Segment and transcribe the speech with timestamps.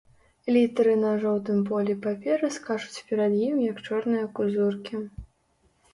[0.53, 5.07] Літары на жоўтым полі паперы скачуць перад ім, як чорныя кузуркі.